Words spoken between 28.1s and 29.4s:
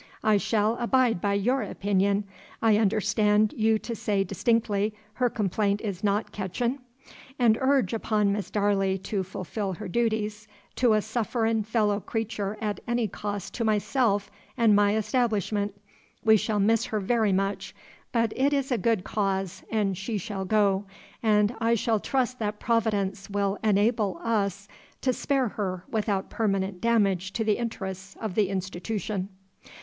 of the Institootion."